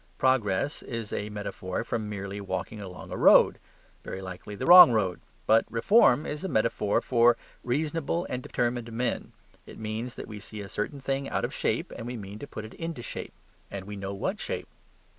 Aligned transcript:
Progress 0.17 0.81
is 0.81 1.13
a 1.13 1.29
metaphor 1.29 1.83
from 1.83 2.09
merely 2.09 2.41
walking 2.41 2.81
along 2.81 3.11
a 3.11 3.15
road 3.17 3.59
very 4.03 4.19
likely 4.19 4.55
the 4.55 4.65
wrong 4.65 4.91
road. 4.91 5.21
But 5.45 5.63
reform 5.69 6.25
is 6.25 6.43
a 6.43 6.47
metaphor 6.49 7.01
for 7.01 7.37
reasonable 7.63 8.25
and 8.27 8.41
determined 8.41 8.91
men: 8.91 9.31
it 9.67 9.77
means 9.77 10.15
that 10.15 10.27
we 10.27 10.39
see 10.39 10.61
a 10.61 10.69
certain 10.69 10.99
thing 10.99 11.29
out 11.29 11.45
of 11.45 11.53
shape 11.53 11.93
and 11.95 12.07
we 12.07 12.17
mean 12.17 12.39
to 12.39 12.47
put 12.47 12.65
it 12.65 12.73
into 12.73 13.03
shape. 13.03 13.33
And 13.69 13.85
we 13.85 13.95
know 13.95 14.11
what 14.11 14.39
shape. 14.39 14.69